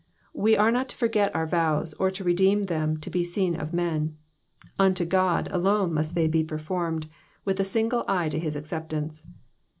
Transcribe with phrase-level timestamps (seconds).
[0.33, 3.71] We are not to forget our vows, or to redeem them to be seen of
[3.71, 4.17] men—
[4.79, 7.07] unto Ood alono must they be performed,
[7.45, 9.27] with a single eye to his acceptance.